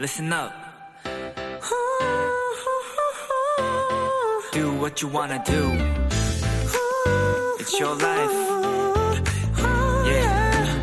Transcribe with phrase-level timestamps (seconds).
[0.00, 0.50] listen up.
[4.52, 5.70] Do what you wanna do.
[7.60, 8.32] It's your life.
[10.06, 10.80] Yeah.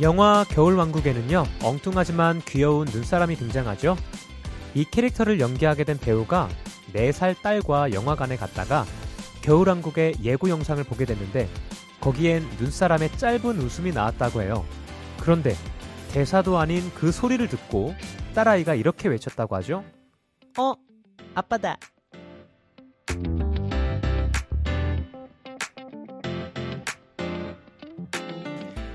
[0.00, 3.96] 영화 겨울왕국에는요, 엉뚱하지만 귀여운 눈사람이 등장하죠.
[4.74, 6.48] 이 캐릭터를 연기하게 된 배우가
[6.94, 8.86] 4살 딸과 영화관에 갔다가
[9.42, 11.48] 겨울왕국의 예고 영상을 보게 됐는데
[12.04, 14.62] 거기엔 눈사람의 짧은 웃음이 나왔다고 해요.
[15.18, 15.54] 그런데
[16.12, 17.94] 대사도 아닌 그 소리를 듣고
[18.34, 19.82] 딸아이가 이렇게 외쳤다고 하죠.
[20.58, 20.74] 어,
[21.34, 21.78] 아빠다.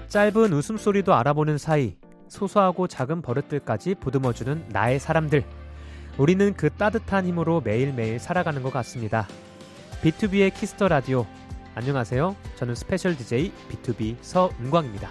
[0.07, 1.97] 짧은 웃음소리도 알아보는 사이
[2.27, 5.43] 소소하고 작은 버릇들까지 보듬어주는 나의 사람들.
[6.19, 9.27] 우리는 그 따뜻한 힘으로 매일매일 살아가는 것 같습니다.
[10.03, 11.25] B2B의 키스터 라디오.
[11.79, 12.35] 안녕하세요.
[12.57, 15.09] 저는 special DJ BTOB 서은광입니다.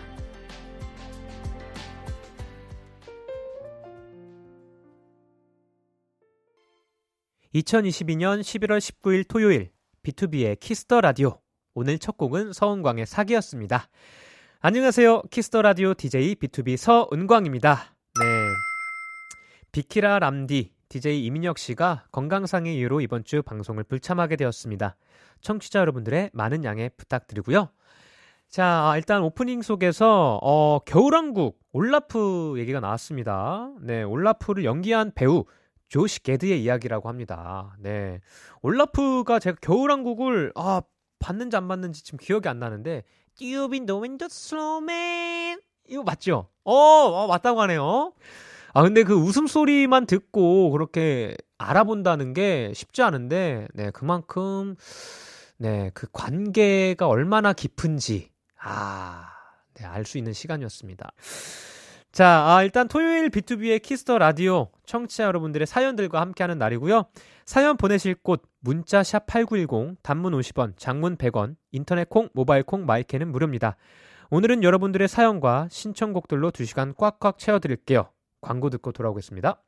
[7.54, 9.70] 2022년 11월 19일 토요일
[10.02, 11.40] B2B의 키스터 라디오.
[11.72, 13.88] 오늘 첫 곡은 서은광의 사기였습니다.
[14.60, 15.22] 안녕하세요.
[15.30, 17.96] 키스터 라디오 DJ B2B 서은광입니다.
[18.20, 18.24] 네.
[19.72, 24.96] 비키라 람디 DJ 이민혁 씨가 건강상의 이유로 이번 주 방송을 불참하게 되었습니다.
[25.40, 27.68] 청취자 여러분들의 많은 양해 부탁드리고요.
[28.48, 33.70] 자, 일단 오프닝 속에서 어, 겨울왕국 올라프 얘기가 나왔습니다.
[33.82, 35.44] 네, 올라프를 연기한 배우
[35.88, 37.76] 조시 게드의 이야기라고 합니다.
[37.78, 38.20] 네.
[38.62, 40.80] 올라프가 제가 겨울왕국을 아,
[41.18, 43.02] 봤는지 안 봤는지 지금 기억이 안 나는데
[43.36, 43.86] doing
[44.18, 46.48] the snowman 이거 맞죠?
[46.64, 48.12] 어, 어 맞다고 하네요.
[48.78, 54.76] 아 근데 그 웃음소리만 듣고 그렇게 알아본다는 게 쉽지 않은데 네 그만큼
[55.56, 59.24] 네 그 관계가 얼마나 깊은지 아
[59.74, 61.10] 네, 알 수 있는 시간이었습니다.
[62.12, 67.06] 자, 아, 일단 토요일 B2B의 키스터 라디오 청취자 여러분들의 사연들과 함께하는 날이고요.
[67.46, 73.32] 사연 보내실 곳 문자 샵 8910 단문 50원, 장문 100원, 인터넷 콩, 모바일 콩, 마이크는
[73.32, 73.76] 무료입니다.
[74.30, 78.10] 오늘은 여러분들의 사연과 신청곡들로 2시간 꽉꽉 채워 드릴게요.
[78.40, 79.62] 광고 듣고 돌아오겠습니다.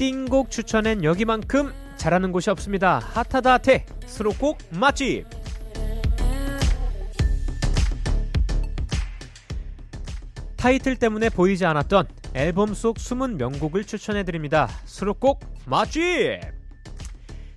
[0.00, 3.00] 띵곡 추천엔 여기만큼 잘하는 곳이 없습니다.
[3.00, 5.26] 핫하다 핫해 수록곡 맛집.
[10.56, 14.70] 타이틀 때문에 보이지 않았던 앨범 속 숨은 명곡을 추천해드립니다.
[14.86, 16.40] 수록곡 맛집!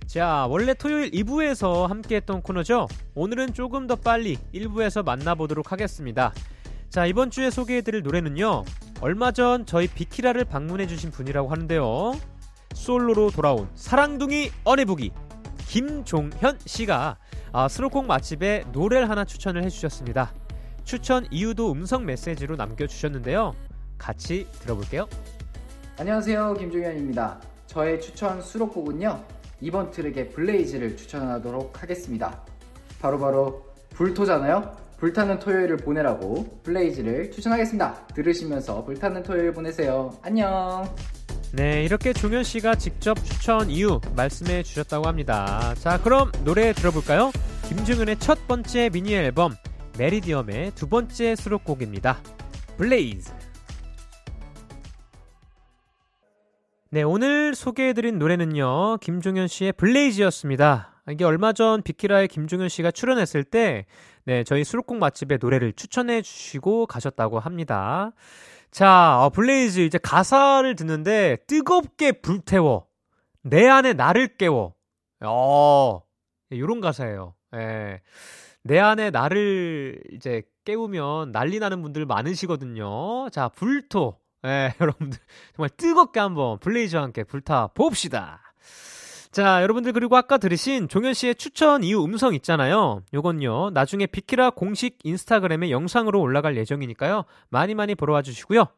[0.06, 2.88] 자, 원래 토요일 2부에서 함께했던 코너죠?
[3.14, 6.34] 오늘은 조금 더 빨리 1부에서 만나보도록 하겠습니다.
[6.90, 8.64] 자, 이번 주에 소개해드릴 노래는요.
[9.00, 12.33] 얼마 전 저희 비키라를 방문해주신 분이라고 하는데요.
[12.74, 15.12] 솔로로 돌아온 사랑둥이 어니부기
[15.66, 17.16] 김종현 씨가
[17.52, 20.32] 아, 수록곡 맛집에 노래를 하나 추천을 해주셨습니다.
[20.84, 23.54] 추천 이유도 음성 메시지로 남겨주셨는데요.
[23.96, 25.08] 같이 들어볼게요.
[25.98, 26.54] 안녕하세요.
[26.54, 27.40] 김종현입니다.
[27.66, 29.24] 저의 추천 수록곡은요
[29.60, 32.42] 이번 트랙의 Blaze를 추천하도록 하겠습니다.
[33.00, 34.84] 바로바로 불토잖아요.
[34.98, 38.08] 불타는 토요일을 보내라고 Blaze를 추천하겠습니다.
[38.08, 40.12] 들으시면서 불타는 토요일 보내세요.
[40.22, 40.84] 안녕
[41.56, 45.72] 네, 이렇게 종현 씨가 직접 추천 이유 말씀해 주셨다고 합니다.
[45.76, 47.30] 자, 그럼 노래 들어볼까요?
[47.68, 49.54] 김종현의 첫 번째 미니 앨범
[49.96, 52.20] Meridiem의 두 번째 수록곡입니다.
[52.76, 53.32] Blaze.
[56.90, 61.02] 네, 오늘 소개해드린 노래는요, 김종현 씨의 Blaze였습니다.
[61.08, 63.86] 이게 얼마 전 비키라에 김종현 씨가 출연했을 때,
[64.24, 68.10] 네, 저희 수록곡 맛집의 노래를 추천해 주시고 가셨다고 합니다.
[68.74, 72.88] 자, 어, Blaze 이제 가사를 듣는데, 뜨겁게 불태워.
[73.42, 74.74] 내 안에 나를 깨워.
[75.24, 76.02] 어,
[76.50, 77.36] 요런 가사예요.
[77.54, 78.00] 예.
[78.64, 83.30] 내 안에 나를 이제 깨우면 난리 나는 분들 많으시거든요.
[83.30, 84.18] 자, 불토.
[84.44, 85.20] 예, 여러분들
[85.54, 88.40] 정말 뜨겁게 한번 Blaze와 함께 불타 봅시다.
[89.34, 93.02] 자, 여러분들 그리고 아까 들으신 종현 씨의 추천 이유 음성 있잖아요.
[93.12, 93.70] 요건요.
[93.70, 97.24] 나중에 비키라 공식 인스타그램에 영상으로 올라갈 예정이니까요.
[97.48, 98.68] 많이 많이 보러 와 주시고요.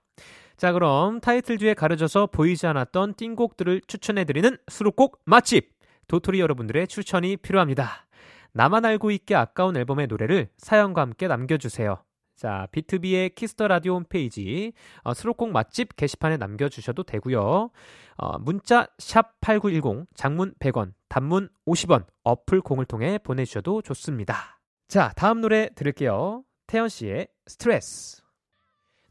[0.56, 5.74] 자, 그럼 타이틀 뒤에 가려져서 보이지 않았던 띵곡들을 추천해 드리는 수록곡 맛집.
[6.08, 8.06] 도토리 여러분들의 추천이 필요합니다.
[8.54, 11.98] 나만 알고 있게 아까운 앨범의 노래를 사연과 함께 남겨 주세요.
[12.36, 14.72] 자, 비투비의 Kiss the Radio 홈페이지
[15.02, 17.70] 어, 수록곡 맛집 게시판에 남겨 주셔도 되고요.
[18.18, 24.60] 어, 문자 샵 #8910 장문 100원, 단문 50원 어플 콩을 통해 보내 주셔도 좋습니다.
[24.86, 26.44] 자, 다음 노래 들을게요.
[26.66, 28.22] 태연 씨의 스트레스.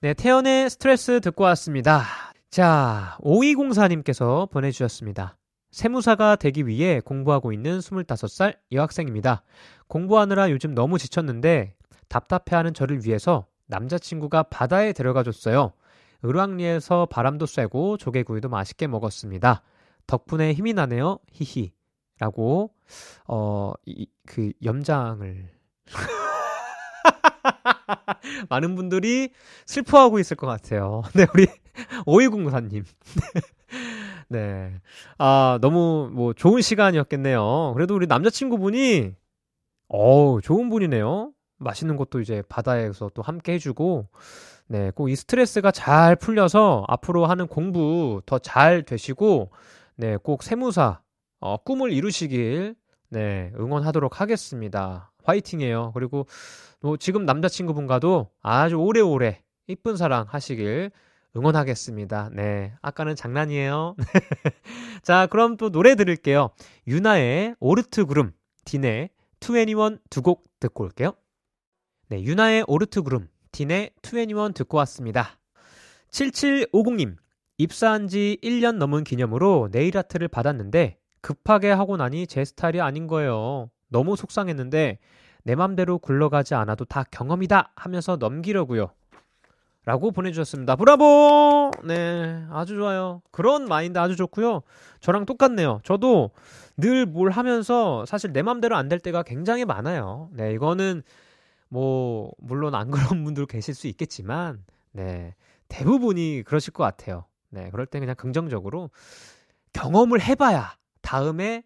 [0.01, 2.04] 네, 태연의 스트레스 듣고 왔습니다.
[2.51, 5.36] 자, 5204님께서 보내 주셨습니다.
[5.75, 9.44] 세무사가 되기 위해 공부하고 있는 25살 여학생입니다.
[9.88, 11.75] 공부하느라 요즘 너무 지쳤는데
[12.07, 15.74] 답답해하는 저를 위해서 남자친구가 바다에 데려가 줬어요.
[16.24, 19.63] 을왕리에서 바람도 쐬고 조개구이도 맛있게 먹었습니다.
[20.07, 21.19] 덕분에 힘이 나네요.
[21.33, 21.74] 히히.
[22.19, 22.74] 라고
[23.27, 25.50] 어, 이, 그 염장을
[28.50, 29.27] 많은 분들이
[29.66, 31.04] 슬퍼하고 있을 것 같아요.
[31.13, 31.48] 네, 우리
[32.06, 32.86] 오이공사님.
[34.27, 34.74] 네.
[35.18, 37.74] 아, 너무 뭐 좋은 시간이었겠네요.
[37.75, 39.13] 그래도 우리 남자친구분이
[39.89, 41.31] 어우, 좋은 분이네요.
[41.57, 44.07] 맛있는 것도 이제 바다에서 또 함께 해주고,
[44.68, 49.51] 네, 꼭 이 스트레스가 잘 풀려서 앞으로 하는 공부 더 잘 되시고,
[49.95, 51.01] 네, 꼭 세무사,
[51.39, 52.75] 어, 꿈을 이루시길,
[53.10, 55.12] 네, 응원하도록 하겠습니다.
[55.24, 55.92] 화이팅이에요.
[55.94, 56.27] 그리고
[56.81, 60.92] 뭐 지금 남자친구분과도 아주 오래오래 이쁜 사랑 하시길
[61.35, 62.29] 응원하겠습니다.
[62.33, 62.73] 네.
[62.81, 63.95] 아까는 장난이에요.
[65.03, 66.49] 자, 그럼 또 노래 들을게요.
[66.87, 68.33] 유나의 오르트 그룹,
[68.65, 69.09] 딘의
[69.39, 71.13] 2NE1 두 곡 듣고 올게요.
[72.07, 75.37] 네, 유나의 오르트 그룹, 딘의 2NE1 듣고 왔습니다.
[76.11, 77.15] 7750님,
[77.57, 83.69] 입사한 지 1년 넘은 기념으로 네일 아트를 받았는데 급하게 하고 나니 제 스타일이 아닌 거예요.
[83.89, 84.99] 너무 속상했는데
[85.43, 88.91] 내 맘대로 굴러가지 않아도 다 경험이다 하면서 넘기려고요.
[89.85, 90.75] 라고 보내주셨습니다.
[90.77, 91.71] 브라보!
[91.83, 93.21] 네, 아주 좋아요.
[93.31, 94.61] 그런 마인드 아주 좋고요.
[94.99, 95.79] 저랑 똑같네요.
[95.83, 96.31] 저도
[96.77, 100.29] 늘 뭘 하면서 사실 내 맘대로 안 될 때가 굉장히 많아요.
[100.33, 101.03] 네, 이거는
[101.69, 102.89] 뭐 물론 안
[103.19, 105.35] 그런 분들 계실 수 있겠지만 네,
[105.67, 107.25] 대부분이 그러실 것 같아요.
[107.49, 108.89] 네, 그럴 때 그냥 긍정적으로
[109.73, 111.63] 경험을 해봐야 다음에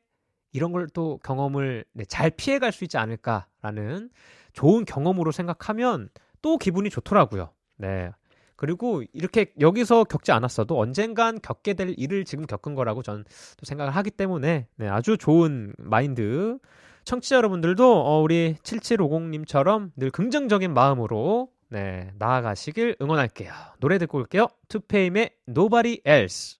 [0.51, 4.09] 이런 걸 또 경험을 네, 잘 피해갈 수 있지 않을까라는
[4.53, 6.09] 좋은 경험으로 생각하면
[6.41, 7.51] 또 기분이 좋더라고요.
[7.79, 8.11] 네.
[8.55, 13.95] 그리고 이렇게 여기서 겪지 않았어도 언젠간 겪게 될 일을 지금 겪은 거라고 저는 또 생각을
[13.95, 16.59] 하기 때문에 네, 아주 좋은 마인드.
[17.05, 23.53] 청취자 여러분들도 어, 우리 7750님처럼 늘 긍정적인 마음으로 네, 나아가시길 응원할게요.
[23.79, 24.47] 노래 듣고 올게요.
[24.67, 26.57] 2PM의 Nobody Else.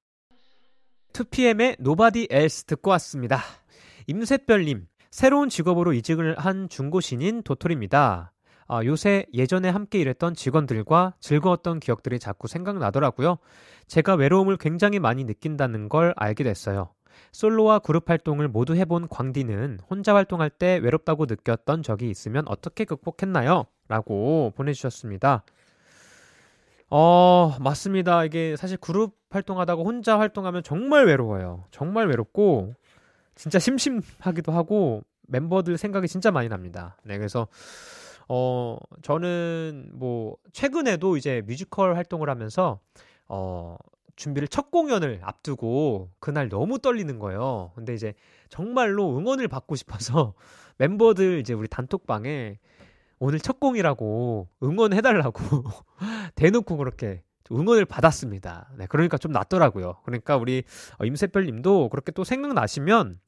[1.11, 3.41] 2PM의 Nobody Else 듣고 왔습니다.
[4.07, 8.31] 임셋별님, 새로운 직업으로 이직을 한 중고신인 도토리입니다.
[8.71, 13.39] 아, 요새 예전에 함께 일했던 직원들과 즐거웠던 기억들이 자꾸 생각나더라고요.
[13.87, 16.89] 제가 외로움을 굉장히 많이 느낀다는 걸 알게 됐어요.
[17.31, 23.65] 솔로와 그룹 활동을 모두 해본 광디는 혼자 활동할 때 외롭다고 느꼈던 적이 있으면 어떻게 극복했나요?
[23.87, 25.43] 라고 보내주셨습니다.
[26.91, 28.23] 어, 맞습니다.
[28.23, 31.65] 이게 사실 그룹 활동하다가 혼자 활동하면 정말 외로워요.
[31.71, 32.73] 정말 외롭고,
[33.33, 36.97] 진짜 심심하기도 하고, 멤버들 생각이 진짜 많이 납니다.
[37.03, 37.47] 네, 그래서,
[38.29, 42.79] 어, 저는 뭐, 최근에도 이제 뮤지컬 활동을 하면서,
[43.27, 43.75] 어,
[44.15, 47.71] 준비를 첫 공연을 앞두고 그날 너무 떨리는 거예요.
[47.75, 48.13] 근데 이제
[48.49, 50.33] 정말로 응원을 받고 싶어서
[50.77, 52.59] 멤버들 이제 우리 단톡방에
[53.19, 55.63] 오늘 첫 공이라고 응원해달라고
[56.35, 58.71] 대놓고 그렇게 응원을 받았습니다.
[58.77, 59.95] 네, 그러니까 좀 낫더라고요.
[60.03, 60.63] 그러니까 우리
[60.99, 63.19] 어, 임세별 님도 그렇게 또 생각나시면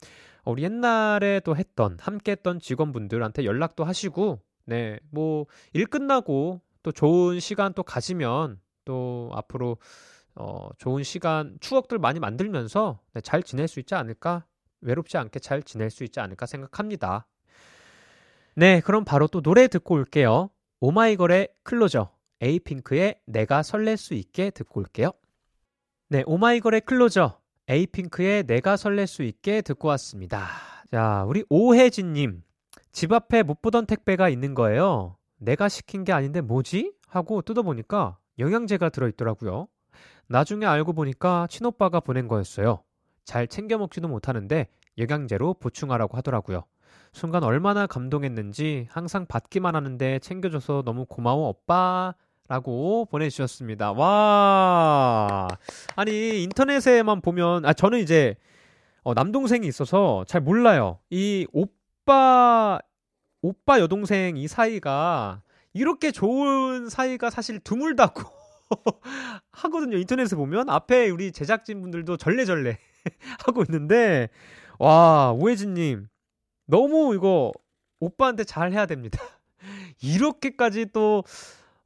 [0.44, 7.40] 우리 옛날에 또 했던, 함께 했던 직원분들한테 연락도 하시고, 네, 뭐, 일 끝나고 또 좋은
[7.40, 9.78] 시간 또 가지면 또 앞으로
[10.34, 14.46] 어, 좋은 시간, 추억들 많이 만들면서 네, 잘 지낼 수 있지 않을까?
[14.80, 17.26] 외롭지 않게 잘 지낼 수 있지 않을까 생각합니다.
[18.54, 20.50] 네, 그럼 바로 또 노래 듣고 올게요.
[20.80, 25.12] 오마이걸의 클로저, 에이핑크의 내가 설렐 수 있게 듣고 올게요.
[26.08, 27.38] 네, 오마이걸의 클로저,
[27.68, 30.48] 에이핑크의 내가 설렐 수 있게 듣고 왔습니다.
[30.90, 32.42] 자, 우리 오혜진님.
[32.92, 35.16] 집 앞에 못 보던 택배가 있는 거예요.
[35.38, 36.92] 내가 시킨 게 아닌데 뭐지?
[37.08, 39.66] 하고 뜯어보니까 영양제가 들어있더라고요.
[40.28, 42.82] 나중에 알고 보니까 친오빠가 보낸 거였어요.
[43.24, 44.68] 잘 챙겨 먹지도 못하는데
[44.98, 46.64] 영양제로 보충하라고 하더라고요.
[47.12, 52.14] 순간 얼마나 감동했는지 항상 받기만 하는데 챙겨줘서 너무 고마워 오빠
[52.48, 53.92] 라고 보내주셨습니다.
[53.92, 55.48] 와.
[55.96, 58.34] 아니, 인터넷에만 보면, 아, 저는 이제,
[59.04, 60.98] 어, 남동생이 있어서 잘 몰라요.
[61.08, 61.72] 이 오빠,
[63.42, 65.42] 오빠 여동생 이 사이가
[65.72, 68.22] 이렇게 좋은 사이가 사실 드물다고
[69.50, 69.96] 하거든요.
[69.96, 70.68] 인터넷에 보면.
[70.68, 72.78] 앞에 우리 제작진분들도 절레절레
[73.46, 74.28] 하고 있는데,
[74.78, 76.08] 와, 오혜진님.
[76.66, 77.52] 너무 이거
[78.00, 79.18] 오빠한테 잘 해야 됩니다.
[80.02, 81.24] 이렇게까지 또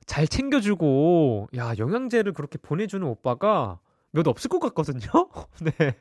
[0.07, 3.81] 잘 챙겨주고, 야, 영양제를 그렇게 보내주는 오빠가
[4.13, 5.01] 몇 없을 것 같거든요?
[5.61, 5.97] 네.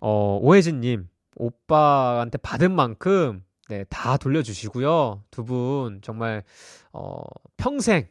[0.00, 1.08] 어, 오혜진님,
[1.40, 5.24] 오빠한테 받은 만큼, 네, 다 돌려주시고요.
[5.30, 6.44] 두 분, 정말,
[6.92, 7.22] 어,
[7.56, 8.06] 평생,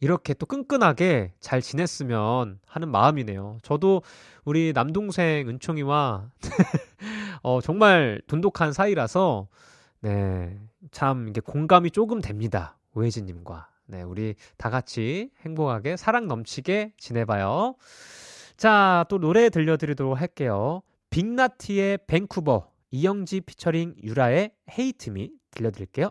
[0.00, 3.58] 이렇게 또 끈끈하게 잘 지냈으면 하는 마음이네요.
[3.62, 4.02] 저도
[4.44, 6.30] 우리 남동생 은총이와,
[7.42, 9.48] 어, 정말 돈독한 사이라서,
[10.00, 10.58] 네,
[10.90, 12.76] 참, 이게 공감이 조금 됩니다.
[12.94, 13.68] 오혜진님과.
[13.86, 17.76] 네, 우리 다 같이 행복하게 사랑 넘치게 지내봐요.
[18.56, 20.82] 자, 또 노래 들려드리도록 할게요.
[21.14, 26.10] 빅나티의 밴쿠버, 이영지 피처링 유라의 헤이트미 들려드릴게요.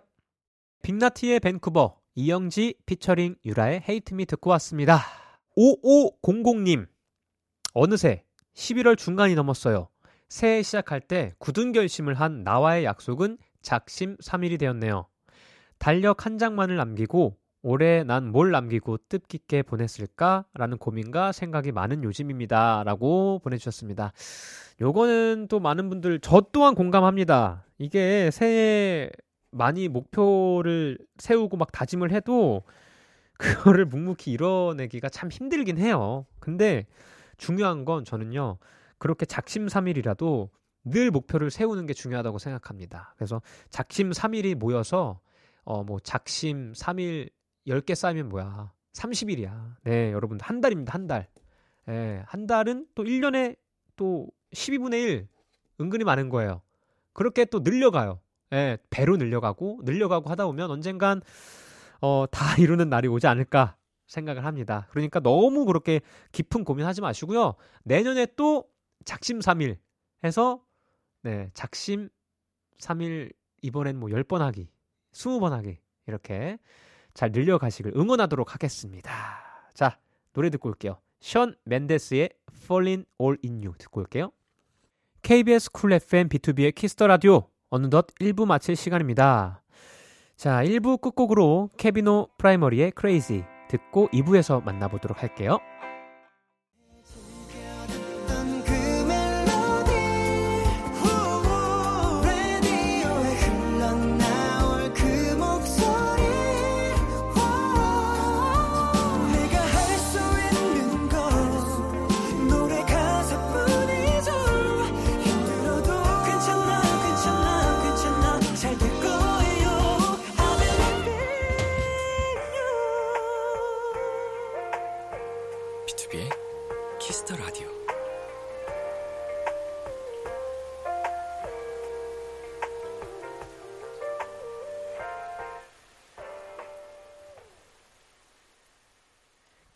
[0.82, 5.02] 빅나티의 밴쿠버, 이영지 피처링 유라의 헤이트미 듣고 왔습니다.
[5.58, 6.88] 5500님,
[7.74, 8.24] 어느새
[8.56, 9.90] 11월 중간이 넘었어요.
[10.30, 15.10] 새해 시작할 때 굳은 결심을 한 나와의 약속은 작심 3일이 되었네요.
[15.80, 20.46] 달력 한 장만을 남기고 올해 난 뭘 남기고 뜻깊게 보냈을까?
[20.54, 22.84] 라는 고민과 생각이 많은 요즘입니다.
[22.84, 24.12] 라고 보내주셨습니다.
[24.82, 27.66] 요거는 또 많은 분들, 저 또한 공감합니다.
[27.78, 29.10] 이게 새해
[29.52, 32.64] 많이 목표를 세우고 막 다짐을 해도
[33.38, 36.26] 그거를 묵묵히 이뤄내기가 참 힘들긴 해요.
[36.40, 36.86] 근데
[37.38, 38.58] 중요한 건 저는요,
[38.98, 40.50] 그렇게 작심삼일이라도
[40.86, 43.14] 늘 목표를 세우는 게 중요하다고 생각합니다.
[43.16, 45.20] 그래서 작심 삼일이 모여서
[45.66, 47.30] 어 뭐 작심 삼일
[47.68, 48.72] 10개 쌓이면 뭐야?
[48.94, 49.76] 30일이야.
[49.84, 50.94] 네, 여러분 한 달입니다.
[50.94, 51.28] 한 달.
[51.90, 53.58] 예, 한 달은 또 1년에
[53.96, 55.28] 또 12분의 1
[55.82, 56.62] 은근히 많은 거예요.
[57.14, 58.20] 그렇게 또 늘려가요.
[58.54, 61.22] 예, 배로 늘려가고 늘려가고 하다 보면 언젠간
[62.02, 63.76] 어, 다 이루는 날이 오지 않을까
[64.08, 64.88] 생각을 합니다.
[64.92, 66.02] 그러니까 너무 그렇게
[66.32, 67.56] 깊은 고민하지 마시고요.
[67.84, 68.66] 내년에 또
[69.06, 69.78] 작심 3일
[70.24, 70.62] 해서
[71.22, 72.10] 네, 작심
[72.80, 74.70] 3일 이번엔 뭐 10번 하기,
[75.14, 75.78] 20번 하기
[76.08, 76.60] 이렇게
[77.14, 79.12] 잘 늘려가시길 응원하도록 하겠습니다.
[79.74, 79.98] 자,
[80.34, 80.98] 노래 듣고 올게요.
[81.20, 82.30] 션 맨데스의
[82.64, 84.32] Falling All In You 듣고 올게요.
[85.22, 89.64] KBS 쿨 FM B2B의 키스터 라디오 어느덧 1부 마칠 시간입니다.
[90.36, 95.60] 자, 1부 끝곡으로 케빈오 프라이머리의 Crazy 듣고 2부에서 만나보도록 할게요.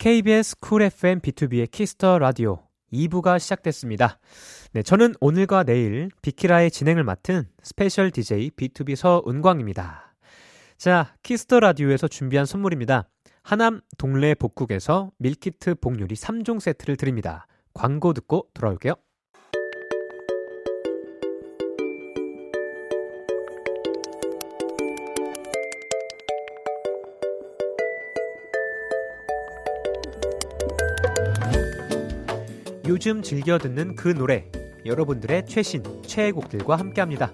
[0.08, 2.60] KBS 쿨 FM B2B의 키스터 라디오
[2.90, 4.18] 2부가 시작됐습니다.
[4.72, 10.14] 네, 저는 오늘과 내일 비키라의 진행을 맡은 special DJ BTOB 서은광입니다.
[10.78, 13.06] 자, Kiss the Radio에서 준비한 선물입니다.
[13.42, 17.46] 하남 동래 복국에서 밀키트 복요리 3종 세트를 드립니다.
[17.74, 18.94] 광고 듣고 돌아올게요.
[32.88, 34.50] 요즘 즐겨 듣는 그 노래
[34.86, 37.30] 여러분들의 최신 최애 곡들과 함께합니다.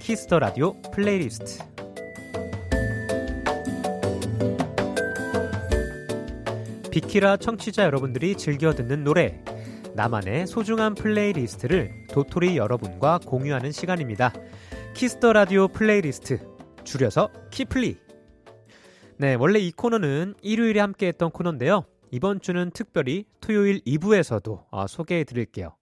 [0.00, 1.62] Kiss the Radio playlist.
[6.90, 9.40] 비키라 청취자 여러분들이 즐겨 듣는 노래
[9.94, 14.32] 나만의 소중한 playlist를 도토리 여러분과 공유하는 시간입니다.
[14.94, 16.40] Kiss the Radio playlist
[16.82, 17.96] 줄여서 키플리.
[19.18, 21.84] 네, 원래 이 코너는 일요일에 함께했던 코너인데요.
[22.10, 25.76] 이번 주는 특별히 토요일 2부에서도 어, 소개해 드릴게요.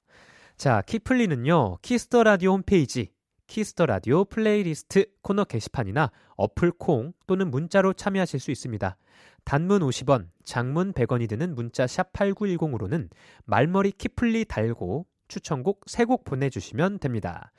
[0.57, 3.11] 자, 키플리는요, Kiss the Radio 홈페이지,
[3.47, 8.97] Kiss the Radio playlist 코너 게시판이나 어플 콩 또는 문자로 참여하실 수 있습니다.
[9.45, 13.11] 단문 50원, 장문 100원이 드는 문자 샵 8910으로는
[13.45, 17.53] 말머리 키플리 달고 추천곡 3곡 보내주시면 됩니다.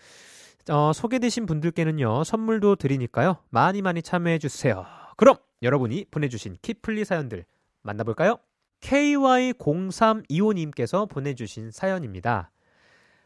[0.69, 4.85] 어, 소개되신 분들께는요, 선물도 드리니까요, 많이 많이 참여해 주세요.
[5.15, 7.45] 그럼 여러분이 보내주신 키플리 사연들
[7.83, 8.39] 만나볼까요?
[8.81, 12.51] KY0325님께서 보내주신 사연입니다.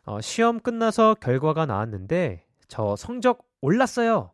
[0.05, 4.31] 어, 시험 끝나서 결과가 나왔는데 저 성적 올랐어요.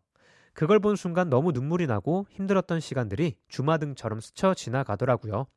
[0.53, 5.48] 그걸 본 순간 너무 눈물이 나고 힘들었던 시간들이 주마등처럼 스쳐 지나가더라고요.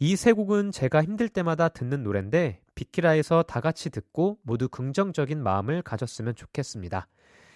[0.00, 5.82] 이 세 곡은 제가 힘들 때마다 듣는 노래인데 비키라에서 다 같이 듣고 모두 긍정적인 마음을
[5.82, 7.08] 가졌으면 좋겠습니다.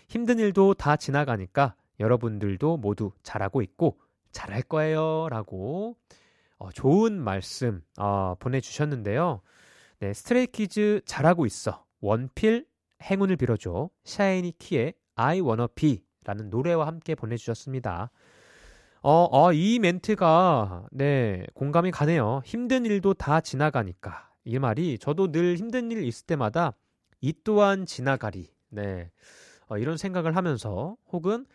[0.08, 4.00] 힘든 일도 다 지나가니까 여러분들도 모두 잘하고 있고
[4.32, 5.28] 잘할 거예요.
[5.30, 6.16] 라고 어,
[6.70, 9.40] 좋은 말씀 어, 보내주셨는데요.
[10.00, 11.84] 네, 스트레이키즈 잘하고 있어.
[12.00, 12.66] 원필
[13.02, 13.90] 행운을 빌어줘.
[14.04, 18.10] 샤이니 키의 I wanna be 라는 노래와 함께 보내주셨습니다.
[19.02, 22.40] 어, 어, 이 멘트가, 네, 공감이 가네요.
[22.44, 24.30] 힘든 일도 다 지나가니까.
[24.44, 26.74] 이 말이 저도 늘 힘든 일 있을 때마다
[27.20, 28.52] 이 또한 지나가리.
[28.68, 29.10] 네.
[29.66, 31.46] 어, 이런 생각을 하면서 혹은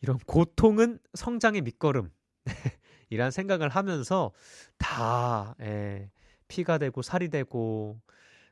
[0.00, 2.10] 이런 고통은 성장의 밑거름.
[3.12, 4.32] 이란 생각을 하면서
[4.78, 6.10] 다, 예,
[6.48, 8.00] 피가 되고 살이 되고,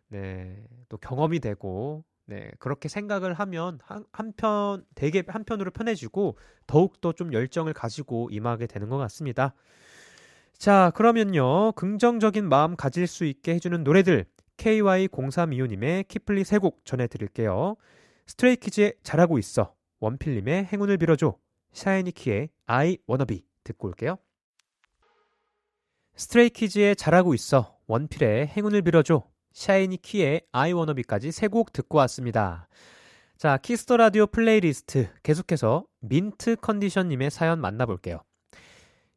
[0.08, 7.32] 네, 또 경험이 되고, 네, 그렇게 생각을 하면 한, 한편 되게 한편으로 편해지고 더욱더 좀
[7.32, 9.54] 열정을 가지고 임하게 되는 것 같습니다.
[10.56, 11.72] 자, 그러면요.
[11.72, 14.26] 긍정적인 마음 가질 수 있게 해주는 노래들
[14.58, 17.76] KY0325님의 키플리 세 곡 전해드릴게요.
[18.26, 21.36] 스트레이키즈의 잘하고 있어 원필님의 행운을 빌어줘
[21.72, 24.18] 샤이니 키의 I wanna be 듣고 올게요.
[26.16, 32.68] 스트레이키즈의 잘하고 있어 원필의 행운을 빌어줘 샤이니 키의 wanna be까지 세 곡 듣고 왔습니다.
[33.36, 38.20] 자, Kiss the Radio playlist 계속해서 민트 컨디션님의 사연 만나볼게요.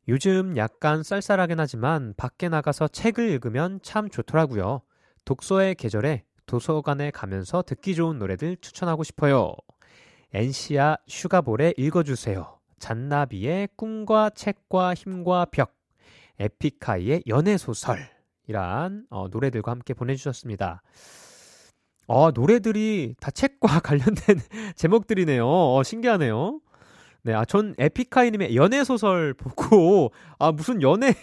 [0.08, 4.82] 요즘 약간 쌀쌀하긴 하지만 밖에 나가서 책을 읽으면 참 좋더라고요.
[5.26, 9.54] 독서의 계절에 도서관에 가면서 듣기 좋은 노래들 추천하고 싶어요.
[10.34, 12.60] 엔시아 슈가볼에 읽어주세요.
[12.80, 15.74] 잔나비의 꿈과 책과 힘과 벽,
[16.40, 18.00] 에픽하이의 연애소설,
[18.48, 20.82] 이란 어, 노래들과 함께 보내주셨습니다.
[22.07, 24.40] 어, 노래들이 다 책과 관련된
[24.75, 25.48] 제목들이네요.
[25.48, 26.60] 어, 신기하네요.
[27.25, 31.16] 네, 아, 전 에픽하이님의 연애소설 보고, 아, 무슨 연애,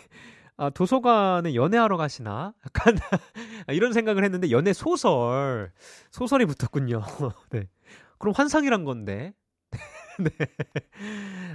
[0.57, 2.55] 아, 도서관에 연애하러 가시나?
[2.65, 2.97] 약간,
[3.69, 5.73] 이런 생각을 했는데, 연애소설,
[6.11, 7.03] 소설이 붙었군요.
[7.51, 7.69] 네.
[8.19, 9.35] 그럼 환상이란 건데.
[10.19, 10.31] 네.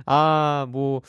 [0.06, 1.02] 아, 뭐,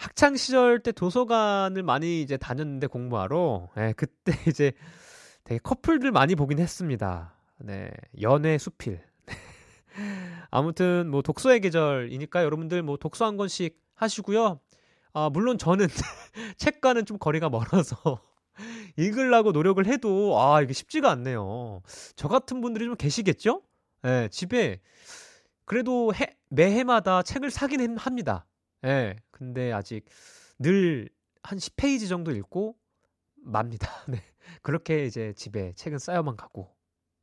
[0.00, 4.72] 학창 시절 때 도서관을 많이 이제 다녔는데 공부하러 예, 그때 이제
[5.44, 7.34] 되게 커플들 많이 보긴 했습니다.
[7.58, 7.90] 네,
[8.22, 9.02] 연애 수필.
[10.50, 14.60] 아무튼 뭐 독서의 계절이니까 여러분들 뭐 독서 한 권씩 하시고요.
[15.12, 15.86] 아, 물론 저는
[16.56, 18.22] 책과는 좀 거리가 멀어서
[18.96, 21.82] 읽으려고 노력을 해도 아, 이게 쉽지가 않네요.
[22.16, 23.60] 저 같은 분들이 좀 계시겠죠?
[24.04, 24.80] 예, 네, 집에
[25.66, 28.46] 그래도 해, 매해마다 책을 사긴 합니다.
[28.84, 29.16] 예.
[29.30, 30.04] 근데 아직
[30.58, 31.08] 늘
[31.42, 32.76] 한 10페이지 정도 읽고
[33.42, 33.88] 맙니다.
[34.08, 34.22] 네.
[34.62, 36.68] 그렇게 이제 집에 책은 쌓여만 가고.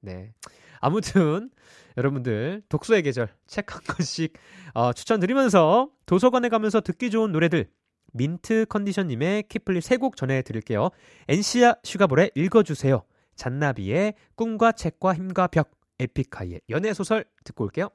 [0.01, 0.33] 네.
[0.79, 1.49] 아무튼
[1.97, 4.33] 여러분들 독서의 계절 책 한 권씩
[4.73, 7.69] 어, 추천드리면서 도서관에 가면서 듣기 좋은 노래들
[8.13, 10.89] 민트 컨디션님의 키플리 세 곡 전해드릴게요.
[11.27, 13.03] 엔시아 슈가볼의 읽어주세요.
[13.35, 17.89] 잔나비의 꿈과 책과 힘과 벽, 에픽하이의 연애소설 듣고 올게요.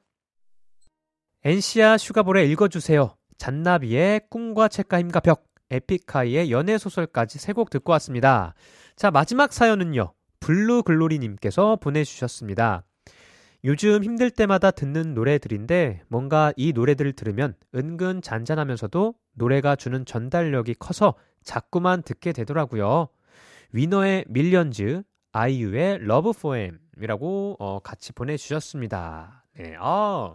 [1.44, 3.16] 엔시아 슈가볼의 읽어주세요.
[3.38, 8.54] 잔나비의 꿈과 책과 힘과 벽, 에픽하이의 연애소설까지 세 곡 듣고 왔습니다.
[8.96, 10.12] 자, 마지막 사연은요.
[10.40, 12.84] 블루글로리님께서 보내주셨습니다.
[13.64, 21.14] 요즘 힘들 때마다 듣는 노래들인데 뭔가 이 노래들을 들으면 은근 잔잔하면서도 노래가 주는 전달력이 커서
[21.44, 23.08] 자꾸만 듣게 되더라고요.
[23.72, 29.41] WINNER의 Millions, 아이유의 Love Poem이라고 어, 같이 보내주셨습니다.
[29.54, 30.34] 네, 아,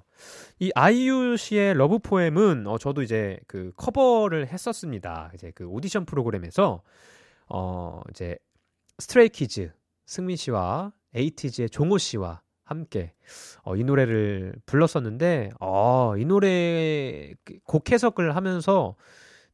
[0.60, 5.32] 이 아이유 씨의 Love Poem은 어, 저도 이제 그 커버를 했었습니다.
[5.34, 6.84] 이제 그 오디션 프로그램에서
[7.50, 8.38] 어, 이제
[9.00, 9.72] Stray Kids
[10.06, 13.14] 승민 씨와 ATEEZ의 종호 씨와 함께
[13.64, 18.96] 어, 이 노래를 불렀었는데 어, 이 노래 곡 해석을 하면서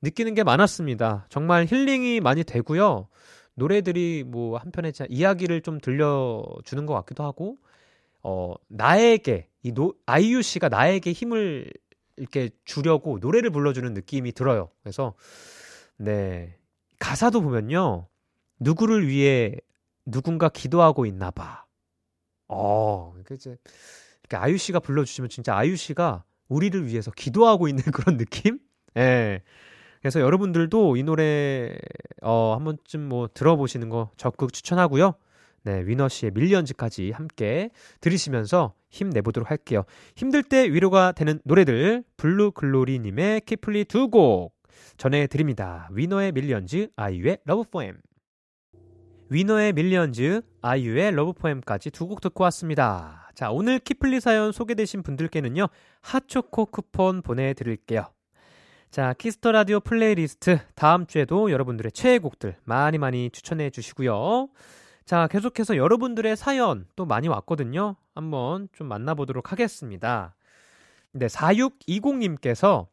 [0.01, 1.25] 느끼는 게 많았습니다.
[1.29, 3.07] 정말 힐링이 많이 되고요.
[3.55, 7.57] 노래들이 뭐 한 편의 이야기를 좀 들려주는 것 같기도 하고
[8.23, 11.71] 어, 나에게 이 노, 아이유 씨가 나에게 힘을
[12.17, 14.69] 이렇게 주려고 노래를 불러주는 느낌이 들어요.
[14.81, 15.13] 그래서
[15.97, 16.57] 네
[16.99, 18.07] 가사도 보면요
[18.59, 19.55] 누구를 위해
[20.05, 21.65] 누군가 기도하고 있나 봐.
[22.47, 23.57] 어, 그 이제
[24.21, 28.59] 이렇게 아이유 씨가 불러주시면 진짜 아이유 씨가 우리를 위해서 기도하고 있는 그런 느낌?
[28.95, 28.99] 예.
[28.99, 29.43] 네.
[30.01, 31.77] 그래서 여러분들도 이 노래
[32.21, 35.13] 어, 한 번쯤 뭐 들어보시는 거 적극 추천하고요.
[35.63, 37.69] 네, WINNER 씨의 Millions까지 함께
[38.01, 39.85] 들으시면서 힘내보도록 할게요.
[40.15, 44.53] 힘들 때 위로가 되는 노래들 블루 글로리님의 키플리 두 곡,
[44.97, 45.87] 전해드립니다.
[45.91, 47.97] WINNER의 Millions, 아이유의 Love Poem.
[49.29, 53.31] WINNER의 Millions, 아이유의 Love Poem까지 두 곡 듣고 왔습니다.
[53.33, 55.67] 자, 오늘 키플리 사연 소개되신 분들께는요,
[56.01, 58.05] 핫초코 쿠폰 보내드릴게요.
[58.91, 64.49] 자, Kiss the Radio playlist 다음 주에도 여러분들의 최애곡들 많이 많이 추천해 주시고요.
[65.05, 67.97] 자, 계속해서 여러분들의 사연 또 많이 왔거든요.
[68.15, 70.35] 한번 좀 만나보도록 하겠습니다.
[71.11, 72.87] 네, 4620님께서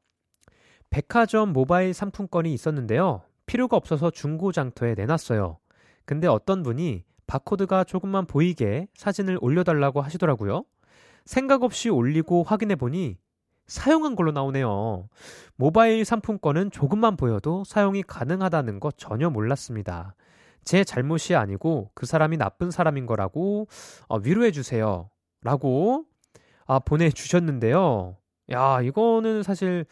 [0.90, 3.22] 백화점 모바일 상품권이 있었는데요.
[3.46, 5.58] 필요가 없어서 중고장터에 내놨어요.
[6.04, 10.64] 근데 어떤 분이 바코드가 조금만 보이게 사진을 올려달라고 하시더라고요.
[11.24, 13.18] 생각 없이 올리고 확인해 보니
[13.68, 15.08] 사용한 걸로 나오네요.
[15.54, 20.16] 모바일 상품권은 조금만 보여도 사용이 가능하다는 거 전혀 몰랐습니다.
[20.64, 23.68] 제 잘못이 아니고 그 사람이 나쁜 사람인 거라고
[24.08, 25.10] 어, 위로해 주세요.
[25.42, 26.04] 라고
[26.66, 28.16] 아, 보내주셨는데요.
[28.52, 29.86] 야, 이거는 사실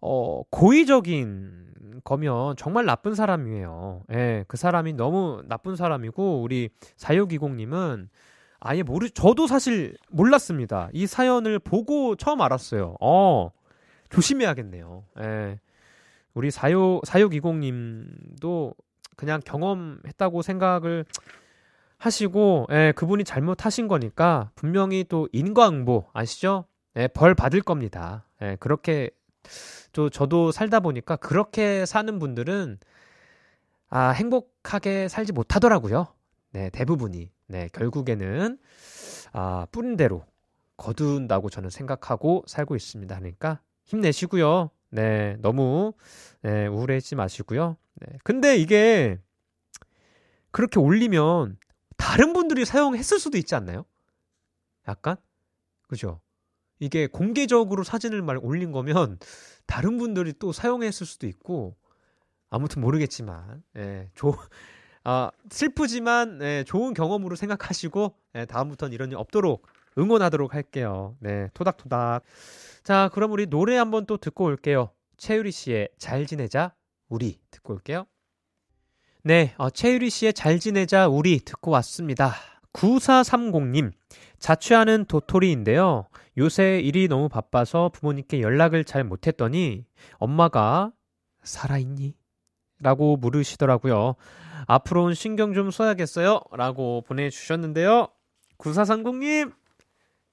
[0.00, 1.68] 어, 고의적인
[2.04, 4.04] 거면 정말 나쁜 사람이에요.
[4.12, 8.08] 예, 그 사람이 너무 나쁜 사람이고, 우리 4620님은
[8.60, 10.88] 아예 모르, 저도 사실 몰랐습니다.
[10.92, 12.96] 이 사연을 보고 처음 알았어요.
[13.00, 13.50] 어,
[14.10, 15.04] 조심해야겠네요.
[15.20, 15.60] 예.
[16.34, 18.74] 우리 46, 4620님도
[19.18, 21.04] 그냥 경험했다고 생각을
[21.98, 26.64] 하시고, 예, 그분이 잘못하신 거니까 분명히 또 인과응보 아시죠?
[26.96, 28.24] 예, 벌 받을 겁니다.
[28.40, 29.10] 예, 그렇게
[29.92, 32.78] 또 저도 살다 보니까 그렇게 사는 분들은
[33.90, 36.06] 아, 행복하게 살지 못하더라고요.
[36.52, 37.30] 네, 대부분이.
[37.48, 38.58] 네, 결국에는
[39.32, 40.24] 아, 뿌린 대로
[40.76, 43.18] 거둔다고 저는 생각하고 살고 있습니다.
[43.18, 44.70] 그러니까 힘내시고요.
[44.90, 45.94] 네, 너무
[46.42, 47.76] 네, 우울해지지 마시고요.
[48.00, 48.18] 네.
[48.24, 49.18] 근데 이게
[50.50, 51.58] 그렇게 올리면
[51.96, 53.84] 다른 분들이 사용했을 수도 있지 않나요?
[54.86, 55.16] 약간?
[55.88, 56.20] 그죠?
[56.78, 59.18] 이게 공개적으로 사진을 말 올린 거면
[59.66, 61.76] 다른 분들이 또 사용했을 수도 있고
[62.50, 64.34] 아무튼 모르겠지만 예, 조,
[65.04, 69.66] 아, 슬프지만 예, 좋은 경험으로 생각하시고 예, 다음부터는 이런 일 없도록
[69.98, 71.16] 응원하도록 할게요.
[71.18, 72.22] 네, 토닥토닥.
[72.84, 74.90] 자, 그럼 우리 노래 한번 또 듣고 올게요.
[75.16, 76.72] 최유리 씨의 잘 지내자
[77.08, 78.06] 우리 듣고 올게요.
[79.22, 82.34] 네, 어, 최유리 씨의 잘 지내자 우리 듣고 왔습니다.
[82.72, 83.92] 9430님,
[84.38, 86.06] 자취하는 도토리인데요.
[86.36, 89.84] 요새 일이 너무 바빠서 부모님께 연락을 잘 못했더니
[90.18, 90.92] 엄마가
[91.42, 92.14] 살아있니?
[92.80, 94.14] 라고 물으시더라고요.
[94.66, 96.40] 앞으로는 신경 좀 써야겠어요.
[96.52, 98.08] 라고 보내주셨는데요.
[98.58, 99.52] 9430님,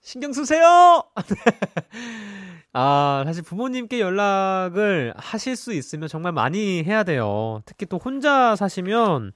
[0.06, 1.02] 신경 쓰세요!
[2.74, 7.64] 아, 사실 부모님께 연락을 하실 수 있으면 정말 많이 해야 돼요.
[7.66, 9.32] 특히 또 혼자 사시면,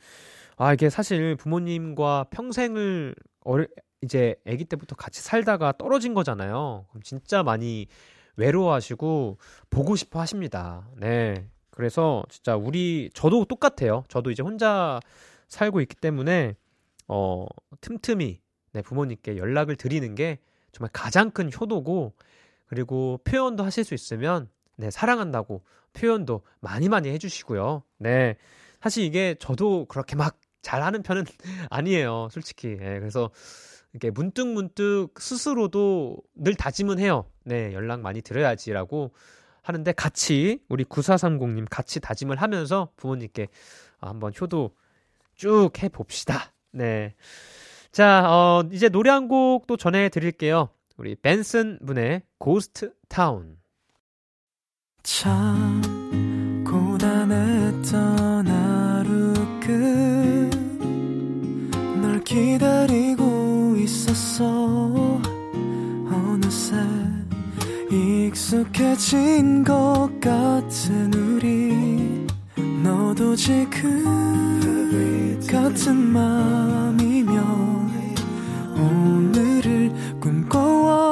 [0.58, 3.67] 아, 이게 사실 부모님과 평생을 어릴,
[4.03, 6.86] 이제 아기 때부터 같이 살다가 떨어진 거잖아요.
[6.89, 7.88] 그럼 진짜 많이
[8.36, 9.39] 외로워하시고
[9.71, 10.88] 보고 싶어 하십니다.
[10.97, 11.47] 네.
[11.71, 14.03] 그래서 진짜 우리 저도 똑같아요.
[14.08, 14.99] 저도 이제 혼자
[15.47, 16.53] 살고 있기 때문에
[17.08, 17.47] 어
[17.82, 18.39] 틈틈이
[18.73, 20.38] 네, 부모님께 연락을 드리는 게
[20.71, 22.13] 정말 가장 큰 효도고
[22.67, 27.84] 그리고 표현도 하실 수 있으면 네, 사랑한다고 표현도 많이 많이 해주시고요.
[27.97, 28.38] 네.
[28.82, 31.25] 사실 이게 저도 그렇게 막 잘하는 편은
[31.69, 32.29] 아니에요.
[32.32, 32.77] 솔직히.
[32.77, 33.32] 네, 그래서
[33.93, 37.25] 이렇게 문득문득 스스로도 늘 다짐은 해요.
[37.43, 39.13] 네, 연락 많이 드려야지라고
[39.62, 43.47] 하는데 같이 우리 9430님 같이 다짐을 하면서 부모님께
[43.99, 44.75] 한번 효도
[45.36, 46.53] 쭉 해봅시다.
[46.71, 47.15] 네.
[47.91, 50.69] 자, 어, 이제 노래 한 곡 또 전해드릴게요.
[50.97, 53.58] 우리 벤슨 분의 고스트 타운.
[55.04, 55.82] 참
[56.69, 59.34] 고단했던 하루
[61.99, 64.45] 끝널 기다리고 있었어
[66.12, 66.75] 어느새
[67.89, 72.28] 익숙해진 것 같은 우리
[72.84, 74.04] 너도 지금
[75.49, 77.09] 같은 맘이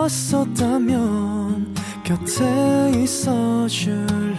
[0.07, 4.37] 꿈꿔왔었다면 곁에 있어 줄래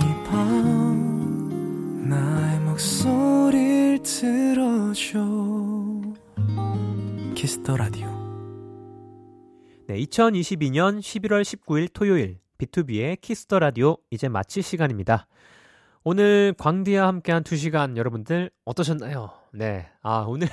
[0.00, 5.20] 이 밤 나의 목소리를 들어줘
[7.34, 8.08] Kiss the Radio
[9.86, 15.26] 네, 2022년 11월 19일 토요일 B2B의 키스터 라디오 이제 마칠 시간입니다.
[16.04, 19.30] 오늘 광디와 함께한 2시간 여러분들 어떠셨나요?
[19.52, 19.88] 네.
[20.02, 20.48] 아, 오늘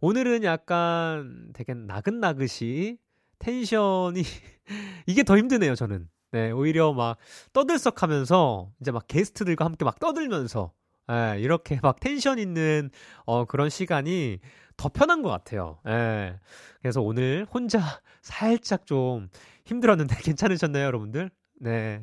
[0.00, 2.98] 오늘은 약간 되게 나긋나긋이
[3.38, 4.22] 텐션이
[5.06, 6.08] 이게 더 힘드네요, 저는.
[6.32, 7.16] 네, 오히려 막
[7.52, 10.72] 떠들썩 하면서 이제 막 게스트들과 함께 막 떠들면서
[11.10, 12.90] 예, 이렇게 막 텐션 있는
[13.24, 14.40] 어, 그런 시간이
[14.76, 15.78] 더 편한 것 같아요.
[15.86, 16.38] 예.
[16.80, 17.80] 그래서 오늘 혼자
[18.22, 19.28] 살짝 좀
[19.66, 21.30] 힘들었는데 괜찮으셨나요, 여러분들?
[21.60, 22.00] 네.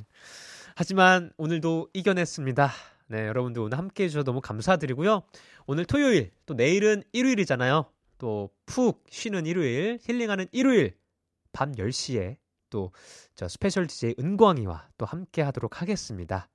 [0.75, 2.71] 하지만 오늘도 이겨냈습니다.
[3.12, 5.24] 네, 여러분들 오늘 함께 해주셔서 너무 감사드리고요.
[5.67, 7.86] 오늘 토요일, 또 내일은 일요일이잖아요.
[8.17, 10.95] 또 푹 쉬는 일요일, 힐링하는 일요일,
[11.52, 12.38] 밤 10시에
[12.69, 12.93] 또
[13.36, 16.47] 저 special DJ 은광이와 또 함께 하도록 하겠습니다.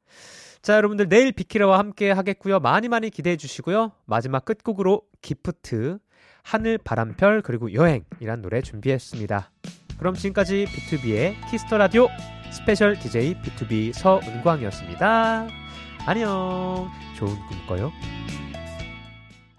[0.62, 2.58] 자, 여러분들 내일 비키라와 함께 하겠고요.
[2.60, 3.92] 많이 많이 기대해 주시고요.
[4.06, 5.98] 마지막 끝곡으로 기프트,
[6.42, 9.50] 하늘, 바람, 별, 그리고 여행이란 노래 준비했습니다.
[9.98, 12.06] 그럼 지금까지 B2B의 키스터 라디오
[12.50, 15.65] 스페셜 DJ B2B 서은광이었습니다.
[16.08, 16.88] 안녕.
[17.16, 17.92] 좋은 꿈 꿔요.